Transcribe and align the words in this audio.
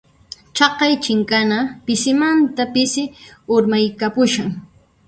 Chaqay 0.55 0.93
chinkana 1.05 1.57
pisimanta 1.85 2.63
pisi 2.73 3.03
urmaykapushan. 3.53 4.49